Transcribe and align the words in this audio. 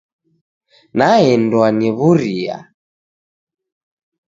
Naendwa 0.97 1.65
ni 1.77 1.89
w'uria. 1.97 2.57